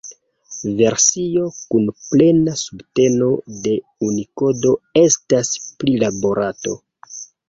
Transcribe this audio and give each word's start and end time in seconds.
Versio 0.77 1.41
kun 1.73 1.91
plena 2.05 2.55
subteno 2.61 3.27
de 3.65 3.73
Unikodo 4.07 4.71
estas 5.03 5.53
prilaborata. 5.85 6.75